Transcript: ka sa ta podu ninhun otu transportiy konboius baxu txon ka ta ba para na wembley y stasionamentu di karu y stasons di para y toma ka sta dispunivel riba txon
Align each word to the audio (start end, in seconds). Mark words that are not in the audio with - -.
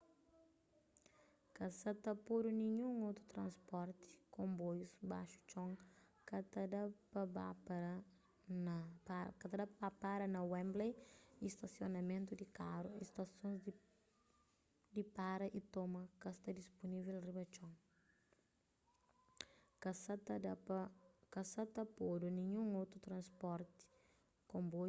ka 1.57 1.65
sa 1.79 1.91
ta 2.03 2.11
podu 2.27 2.49
ninhun 2.61 2.93
otu 3.09 3.21
transportiy 3.33 4.15
konboius 4.35 4.93
baxu 5.09 5.37
txon 5.49 5.71
ka 6.29 6.37
ta 6.53 6.61
ba 7.35 7.47
para 10.01 10.25
na 10.35 10.41
wembley 10.51 10.91
y 11.45 11.47
stasionamentu 11.55 12.31
di 12.41 12.47
karu 12.59 12.89
y 13.01 13.03
stasons 13.11 13.61
di 14.95 15.03
para 15.17 15.45
y 15.59 15.61
toma 15.73 16.01
ka 16.21 16.29
sta 16.39 16.49
dispunivel 16.59 17.17
riba 17.25 17.43
txon 17.53 17.73